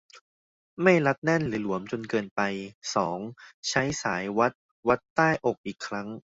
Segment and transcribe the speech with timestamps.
[0.83, 2.41] ไม่รัดแน่นหรือหลวมจนเกินไป
[2.95, 3.19] สอง
[3.69, 4.51] ใช้สายวัด
[4.87, 6.07] วัดรอบใต้อกอีกครั้ง